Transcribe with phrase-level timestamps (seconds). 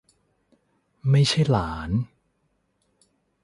[1.09, 1.89] ไม่ใช่หลาน